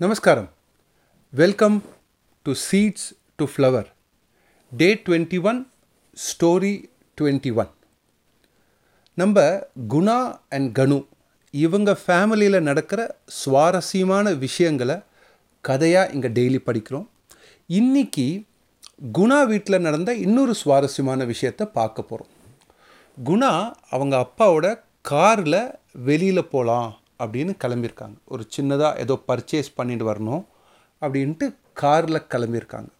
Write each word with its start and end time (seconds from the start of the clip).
நமஸ்காரம். 0.00 0.48
Welcome 1.32 1.82
to 2.42 2.52
seeds 2.70 3.12
to 3.36 3.44
flower 3.44 3.84
day 4.72 4.94
twenty 4.94 5.42
one 5.42 5.70
story 6.16 6.90
twenty 7.20 7.54
one 7.54 7.68
நம்ம 9.14 9.66
Guna 9.88 10.38
and 10.48 10.78
கனு 10.78 11.06
இவங்க 11.50 11.98
ஃபேமிலியில் 12.06 12.60
நடக்கிற 12.60 13.16
சுவாரஸ்யமான 13.26 14.32
விஷயங்களை 14.32 14.96
கதையாக 15.60 16.12
இங்கே 16.12 16.28
டெய்லி 16.28 16.60
படிக்கிறோம். 16.66 17.06
இன்னைக்கு 17.66 18.46
குணா 19.18 19.46
வீட்டில் 19.46 19.80
நடந்த 19.80 20.14
இன்னொரு 20.14 20.54
சுவாரஸ்யமான 20.54 21.24
விஷயத்தை 21.24 21.66
பார்க்க 21.66 22.02
போகிறோம் 22.02 22.32
குணா 23.24 23.72
அவங்க 23.90 24.16
அப்பாவோட 24.16 24.80
காரில் 25.02 25.74
வெளியில் 25.92 26.50
போகலாம் 26.50 27.02
அப்படின்னு 27.22 27.52
கிளம்பியிருக்காங்க. 27.64 28.16
ஒரு 28.24 28.42
சின்னதாக 28.56 28.98
ஏதோ 28.98 29.14
பர்ச்சேஸ் 29.28 29.70
பண்ணிட்டு 29.74 30.04
வரணும் 30.10 30.44
அப்படின்ட்டு 31.02 31.46
காரில் 31.72 32.28
கிளம்பியிருக்காங்க. 32.34 32.90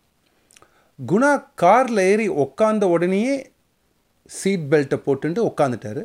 குணா 0.98 1.30
காரில் 1.54 2.02
ஏறி 2.10 2.28
உக்காந்த 2.44 2.84
உடனேயே 2.94 3.36
சீட் 4.38 4.66
பெல்ட்டை 4.70 4.98
போட்டுட்டு 5.06 5.40
உட்காந்துட்டாரு 5.50 6.02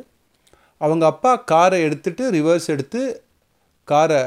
அவங்க 0.78 1.04
அப்பா 1.06 1.36
காரை 1.36 1.78
எடுத்துகிட்டு 1.84 2.24
ரிவர்ஸ் 2.36 2.66
எடுத்து 2.66 3.00
காரை 3.84 4.20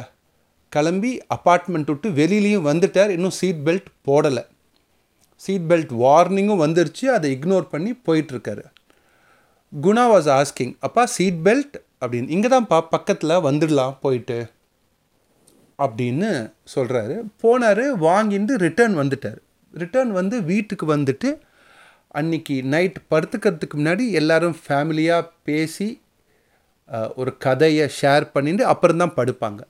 கிளம்பி 0.70 1.12
அப்பார்ட்மெண்ட் 1.36 1.90
விட்டு 1.92 2.10
வெளியிலையும் 2.10 2.68
வந்துட்டார். 2.70 3.10
இன்னும் 3.10 3.36
சீட் 3.40 3.62
பெல்ட் 3.66 3.90
போடலை. 4.08 4.44
சீட் 5.36 5.68
பெல்ட் 5.72 5.94
வார்னிங்கும் 6.04 6.64
வந்துருச்சு. 6.66 7.06
அதை 7.06 7.28
இக்னோர் 7.36 7.72
பண்ணி 7.74 7.92
போயிட்டுருக்காரு 8.08 8.64
குணா 9.74 10.04
வாஸ் 10.14 10.30
ஆஸ்கிங் 10.40 10.74
அப்பா 10.80 11.06
சீட் 11.06 11.40
பெல்ட் 11.44 11.76
அப்படின்னு. 12.04 12.34
இங்கே 12.36 12.50
தான்ப்பா 12.54 12.78
பக்கத்தில் 12.96 13.44
வந்துடலாம் 13.48 13.96
போயிட்டு. 14.02 14.38
அப்படின்னு 15.80 16.30
சொல்கிறாரு 16.74 17.16
போனார் 17.44 17.86
வாங்கிட்டு 18.08 18.54
ரிட்டர்ன் 18.66 18.96
வந்துட்டார். 19.02 19.40
ரிட்டர்ன் 19.74 20.12
வந்து 20.20 20.36
வீட்டுக்கு 20.52 20.86
வந்துட்டு 20.96 21.30
அன்னைக்கு 22.20 22.56
நைட் 22.74 22.98
படுத்துக்கிறதுக்கு 23.12 23.76
முன்னாடி 23.80 24.04
எல்லோரும் 24.20 24.58
ஃபேமிலியாக 24.64 25.30
பேசி 25.50 25.88
ஒரு 27.22 27.32
கதையை 27.46 27.86
ஷேர் 28.00 28.26
பண்ணிட்டு 28.34 28.64
அப்புறம் 28.72 29.02
தான் 29.02 29.16
படுப்பாங்க. 29.18 29.62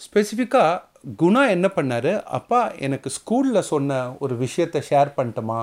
ஸ்பெசிஃபிக்காக 0.00 0.82
குணா 1.22 1.42
என்ன 1.54 1.66
பண்ணார்? 1.76 2.12
அப்பா 2.38 2.60
எனக்கு 2.86 3.08
ஸ்கூலில் 3.16 3.68
சொன்ன 3.72 3.98
ஒரு 4.24 4.34
விஷயத்தை 4.44 4.80
ஷேர் 4.88 5.10
பண்ணிட்டோமா? 5.18 5.60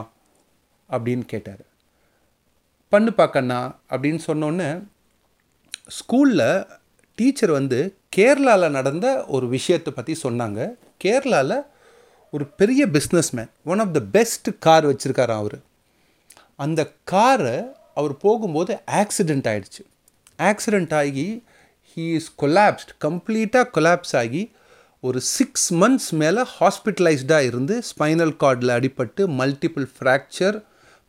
அப்படின்னு 0.89 1.25
கேட்டார். 1.33 1.63
பண்ணுப்பா 2.91 3.25
கண்ணா 3.29 3.59
அப்படின்னு 3.93 4.21
சொன்னோன்னே 4.27 4.69
ஸ்கூலில் 5.89 6.47
டீச்சர் 7.17 7.51
வந்து 7.51 7.79
கேரளாவில் 8.17 8.75
நடந்த 8.77 9.07
ஒரு 9.27 9.47
விஷயத்தை 9.47 9.93
பற்றி 9.93 10.13
சொன்னாங்க. 10.23 10.59
கேரளாவில் 11.03 11.57
ஒரு 12.33 12.45
பெரிய 12.59 12.87
businessman 12.87 13.49
one 13.63 13.79
of 13.79 13.93
the 13.93 13.99
best 13.99 14.49
car 14.59 14.85
வச்சுருக்காரு 14.85 15.33
அவர். 15.41 15.57
அந்த 16.55 16.81
காரை 17.03 17.57
அவர் 17.93 18.17
போகும்போது 18.17 18.73
ஆக்சிடெண்ட் 19.01 19.47
ஆகிடுச்சு 19.51 19.83
ஆக்சிடெண்ட் 20.39 20.93
ஆகி 20.93 21.27
ஹீ 21.91 22.05
இஸ் 22.15 22.31
கொலாப்ஸ்ட் 22.41 22.91
கம்ப்ளீட்டாக 23.05 23.67
கொலாப்ஸ் 23.75 24.15
ஆகி 24.15 24.43
ஒரு 25.03 25.19
சிக்ஸ் 25.21 25.73
மந்த்ஸ் 25.73 26.11
மேலே 26.13 26.43
ஹாஸ்பிட்டலைஸ்டாக 26.59 27.47
இருந்து 27.49 27.75
ஸ்பைனல் 27.89 28.33
கார்டில் 28.43 28.73
அடிபட்டு 28.77 29.25
மல்டிபிள் 29.39 29.87
ஃப்ராக்சர் 29.95 30.57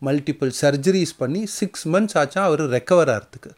மல்டிபிள் 0.03 0.53
சர்ஜரிஸ் 0.61 1.15
பண்ணி 1.19 1.47
சிக்ஸ் 1.47 1.89
மந்த்ஸ் 1.89 2.19
ஆச்சா 2.19 2.43
அவர் 2.45 2.63
ரெக்கவர் 2.77 3.11
ஆகிறதுக்கு 3.15 3.53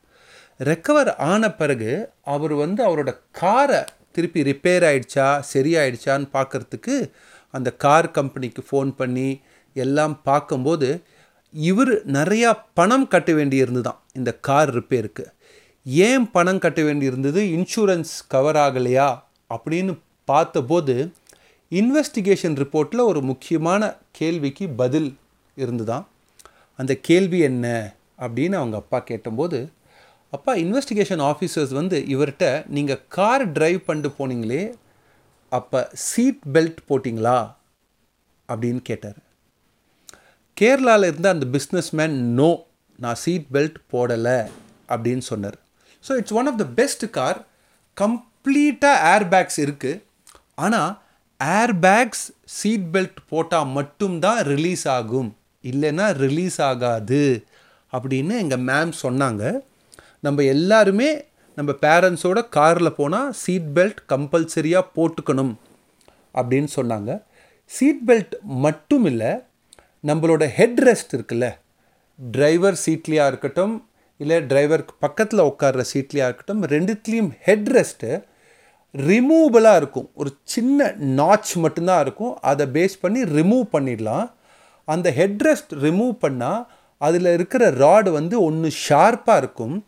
ரெக்கவர் 0.65 1.17
ஆன 1.17 1.53
பிறகு 1.53 2.11
அவர் 2.23 2.53
வந்து 2.53 2.89
அவரோட 2.89 3.17
காரை 3.31 3.85
திருப்பி 4.13 4.43
ரிப்பேர் 4.43 4.85
ஆயிடுச்சா 4.85 5.43
சரியாயிடுச்சான்னு 5.55 6.29
பார்க்கறதுக்கு 6.33 7.11
அந்த 7.51 7.73
கார் 7.73 8.11
கம்பெனிக்கு 8.11 8.63
ஃபோன் 8.71 8.95
பண்ணி 8.97 9.41
எல்லாம் 9.75 10.23
பார்க்கும்போது 10.23 11.03
இவர் 11.53 12.07
நிறையா 12.07 12.59
பணம் 12.75 13.09
கட்ட 13.09 13.33
வேண்டியிருந்துதான் 13.33 13.97
இந்த 14.13 14.35
கார் 14.35 14.79
ரிப்பேருக்கு 14.79 15.25
ஏன் 15.85 16.31
பணம் 16.31 16.59
கட்ட 16.59 16.83
வேண்டியிருந்தது? 16.83 17.41
இன்சூரன்ஸ் 17.59 18.21
கவர் 18.29 18.57
ஆகலையா? 18.57 19.23
அப்படின்னு 19.51 19.99
பார்த்தபோது 20.25 21.13
இன்வெஸ்டிகேஷன் 21.71 22.57
ரிப்போர்ட்டில் 22.57 23.05
ஒரு 23.05 23.23
முக்கியமான 23.23 23.95
கேள்விக்கு 24.11 24.69
பதில் 24.69 25.17
இருந்துதான். 25.57 26.09
அந்த 26.77 26.97
கேள்வி 27.01 27.39
என்ன? 27.39 27.95
அப்படின்னு 28.19 28.55
அவங்க 28.55 28.77
அப்பா 28.77 28.99
கேட்டபோது 28.99 29.71
அப்பா 30.37 30.53
இன்வெஸ்டிகேஷன் 30.65 31.23
ஆஃபீஸர்ஸ் 31.31 31.73
வந்து 31.81 31.99
இவர்கிட்ட 32.15 32.47
நீங்கள் 32.77 33.03
கார் 33.17 33.45
டிரைவ் 33.53 33.81
பண்ணிட்டு 33.87 34.11
போனீங்களே 34.19 34.63
அப்போ 35.59 35.81
சீட் 35.93 36.43
பெல்ட் 36.55 36.81
போட்டிங்களா? 36.89 37.39
அப்படின்னு 38.53 38.81
கேட்டார். 38.89 39.19
கேரளாவில் 40.61 41.09
இருந்த 41.11 41.29
அந்த 41.35 41.47
பிஸ்னஸ்மேன் 41.57 42.17
நோ 42.41 42.51
நான் 42.99 43.19
சீட் 43.25 43.47
பெல்ட் 43.53 43.79
போடலை 43.93 44.39
அப்படின்னு 44.93 45.25
சொன்னார். 45.31 45.59
So 46.05 46.13
it's 46.21 46.37
one 46.41 46.49
of 46.51 46.59
the 46.63 46.67
best 46.81 47.05
car 47.11 47.39
கம்ப்ளீட்டாக 47.97 49.05
ஏர் 49.13 49.27
பேக்ஸ் 49.35 49.61
இருக்குது 49.67 50.03
ஆனால் 50.55 50.91
ஏர் 51.41 51.75
பேக்ஸ் 51.87 52.25
சீட் 52.45 52.87
பெல்ட் 52.93 53.21
போட்டால் 53.29 53.73
மட்டும்தான் 53.79 54.41
ரிலீஸ் 54.53 54.89
ஆகும். 54.89 55.31
இல்லைன்னா 55.71 56.07
ரிலீஸ் 56.25 56.61
ஆகாது. 56.71 57.23
அப்படின்னு 57.93 58.37
எங்கள் 58.45 58.65
மேம் 58.71 58.93
சொன்னாங்க. 59.03 59.45
நம்ம 60.21 60.43
எல்லாருமே 60.43 61.25
நம்ம 61.55 61.73
பேரண்ட்ஸோட 61.85 62.49
காரில் 62.49 62.93
போனால் 62.93 63.33
சீட் 63.33 63.71
பெல்ட் 63.75 64.01
கம்பல்சரியாக 64.13 64.91
போட்டுக்கணும் 64.97 65.53
அப்படின்னு 66.35 66.69
சொன்னாங்க. 66.77 67.23
சீட் 67.65 68.03
பெல்ட் 68.07 68.35
மட்டும் 68.43 69.05
இல்லை 69.05 69.31
நம்மளோட 70.07 70.45
ஹெட் 70.47 70.81
ரெஸ்ட் 70.81 71.15
இருக்குல்ல 71.17 71.47
டிரைவர் 72.19 72.81
சீட்லேயாக 72.87 73.27
இருக்கட்டும் 73.27 73.75
இல்லை 74.17 74.37
டிரைவருக்கு 74.37 74.95
பக்கத்தில் 74.99 75.41
உட்கார்ற 75.41 75.85
சீட்லேயாக 75.93 76.29
இருக்கட்டும் 76.31 76.65
ரெண்டுத்துலேயும் 76.75 77.31
ஹெட் 77.41 77.69
ரெஸ்ட்டு 77.69 78.23
ரிமூவபிளாக 78.95 79.77
இருக்கும். 79.77 80.11
ஒரு 80.15 80.31
சின்ன 80.43 80.89
நாச் 81.21 81.53
மட்டும்தான் 81.55 82.01
இருக்கும். 82.01 82.39
அதை 82.41 82.67
பேஸ் 82.67 82.97
பண்ணி 83.01 83.21
ரிமூவ் 83.23 83.67
பண்ணிடலாம். 83.73 84.31
அந்த 84.85 85.13
ஹெட் 85.13 85.43
ரெஸ்ட் 85.49 85.75
ரிமூவ் 85.87 86.15
பண்ணால் 86.27 86.67
அதில் 86.99 87.31
இருக்கிற 87.37 87.71
ராடு 87.71 88.11
வந்து 88.11 88.43
ஒன்று 88.43 88.71
ஷார்ப்பாக 88.89 89.37
இருக்கும். 89.37 89.85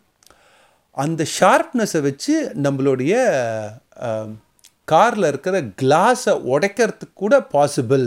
அந்த 0.97 1.21
ஷார்ப்னஸை 1.37 1.99
வச்சு 2.07 2.33
நம்மளுடைய 2.65 3.13
காரில் 4.91 5.27
இருக்கிற 5.31 5.55
கிளாஸை 5.81 6.33
உடைக்கிறதுக்கு 6.53 7.15
கூட 7.23 7.35
பாசிபிள் 7.53 8.05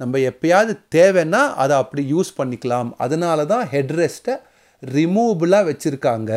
நம்ம 0.00 0.18
எப்பயாவது 0.30 0.72
தேவைன்னா 0.94 1.42
அதை 1.62 1.74
அப்படி 1.82 2.02
யூஸ் 2.14 2.30
பண்ணிக்கலாம். 2.38 2.90
அதனால 3.04 3.46
தான் 3.52 3.64
ஹெட் 3.72 3.94
ரெஸ்ட்டை 4.00 4.34
ரிமூவபிளாக 4.82 5.68
வச்சுருக்காங்க 5.70 6.32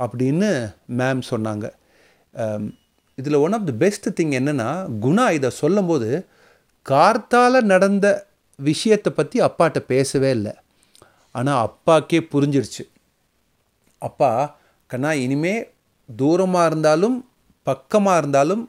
அப்படின்னு 0.00 0.50
மேம் 1.00 1.22
சொன்னாங்க. 1.32 1.66
இதில் 3.18 3.42
one 3.44 3.56
of 3.58 3.68
the 3.70 3.76
best 3.84 4.08
thing 4.18 4.34
என்னென்னா 4.40 4.70
குணா 5.04 5.26
இதை 5.38 5.50
சொல்லும்போது 5.62 6.10
கார்த்தால் 6.86 7.68
நடந்த 7.72 8.06
விஷயத்தை 8.58 9.10
பற்றி 9.12 9.38
அப்பாட்ட 9.46 9.78
பேசவே 9.92 10.30
இல்லை. 10.36 10.54
ஆனால் 11.34 11.60
அப்பாக்கே 11.66 12.20
புரிஞ்சிருச்சு. 12.34 12.84
அப்பா 14.02 14.30
கண்ணா 14.90 15.10
இனிமே 15.24 15.54
தூரமாக 16.08 16.68
இருந்தாலும் 16.70 17.16
பக்கமாக 17.66 18.20
இருந்தாலும் 18.20 18.62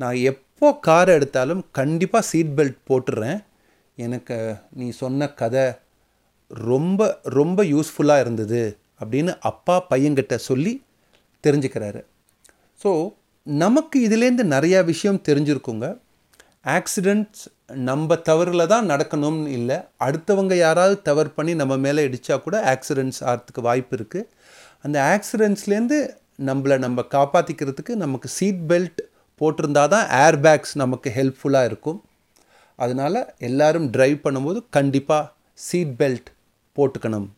நான் 0.00 0.18
எப்போ 0.30 0.68
கார் 0.86 1.10
எடுத்தாலும் 1.16 1.62
கண்டிப்பாக 1.78 2.28
சீட் 2.30 2.54
பெல்ட் 2.58 2.78
போட்டுடுறேன் 2.88 3.38
எனக்கு 3.98 4.36
நீ 4.78 4.86
சொன்ன 5.02 5.28
கதை 5.40 5.64
ரொம்ப 6.50 7.00
ரொம்ப 7.38 7.60
யூஸ்ஃபுல்லாக 7.64 8.24
இருந்தது 8.24 8.62
அப்படின்னு 9.00 9.32
அப்பா 9.50 9.76
பையன்கிட்ட 9.90 10.34
சொல்லி 10.48 10.72
தெரிஞ்சுக்கிறாரு. 11.44 12.00
ஸோ 12.80 12.90
நமக்கு 13.46 13.96
இதுலேருந்து 14.06 14.44
நிறையா 14.54 14.80
விஷயம் 14.92 15.24
தெரிஞ்சிருக்குங்க. 15.28 15.86
ஆக்சிடெண்ட்ஸ் 16.76 17.42
நம்ம 17.88 18.16
தவறில் 18.28 18.70
தான் 18.72 18.88
நடக்கணும்னு 18.92 19.50
இல்லை. 19.58 19.76
அடுத்தவங்க 20.06 20.54
யாராவது 20.66 20.96
தவறு 21.08 21.30
பண்ணி 21.36 21.52
நம்ம 21.62 21.74
மேலே 21.86 22.06
இடித்தா 22.08 22.36
கூட 22.46 22.56
ஆக்சிடெண்ட்ஸ் 22.74 23.20
ஆகிறதுக்கு 23.30 23.62
வாய்ப்பு 23.68 23.96
இருக்குது 23.98 24.28
அந்த 24.86 24.98
ஆக்சிடென்ட்ஸ்லேருந்து 25.12 25.98
நம்மளை 26.48 26.76
நம்ம 26.84 27.02
காப்பாற்றிக்கிறதுக்கு 27.14 27.92
நமக்கு 28.04 28.28
சீட் 28.36 28.62
பெல்ட் 28.70 29.00
போட்டிருந்தா 29.40 29.84
தான் 29.94 30.08
ஏர் 30.24 30.38
பேக்ஸ் 30.40 30.74
நமக்கு 30.82 31.08
ஹெல்ப்ஃபுல்லாக 31.18 31.68
இருக்கும். 31.70 32.00
அதனால் 32.78 33.18
எல்லோரும் 33.48 33.86
ட்ரைவ் 33.94 34.18
பண்ணும்போது 34.24 34.60
கண்டிப்பாக 34.76 35.30
சீட் 35.66 35.94
பெல்ட் 36.00 36.28
போட்டுக்கணும். 36.76 37.28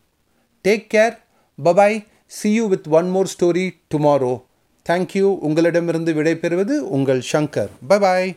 Take 0.65 0.85
care 0.93 1.15
bye bye 1.63 1.97
see 2.37 2.51
you 2.53 2.65
with 2.73 2.89
one 2.99 3.09
more 3.09 3.31
story 3.33 3.65
tomorrow 3.93 4.33
thank you 4.89 5.27
உங்களிடமிருந்து 5.47 6.13
விடைபெறுவது 6.13 6.75
உங்கள் 6.97 7.23
சங்கர். 7.31 7.71
பபாய் 7.89 8.29